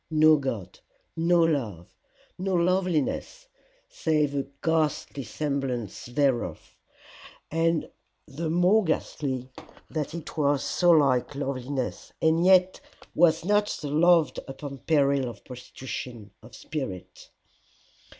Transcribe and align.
No 0.09 0.35
God! 0.37 0.79
no 1.15 1.41
Love! 1.43 1.93
no 2.39 2.55
loveliness, 2.55 3.45
save 3.87 4.33
a 4.33 4.47
ghastly 4.63 5.21
semblance 5.23 6.07
thereof! 6.07 6.75
and 7.51 7.87
the 8.27 8.49
more 8.49 8.83
ghastly 8.83 9.51
that 9.91 10.15
it 10.15 10.35
was 10.35 10.63
so 10.63 10.89
like 10.89 11.35
loveliness, 11.35 12.13
and 12.19 12.43
yet 12.43 12.81
was 13.13 13.45
not 13.45 13.67
to 13.67 13.85
be 13.89 13.93
loved 13.93 14.39
upon 14.47 14.79
peril 14.79 15.29
of 15.29 15.45
prostitution 15.45 16.31
of 16.41 16.55
spirit. 16.55 17.29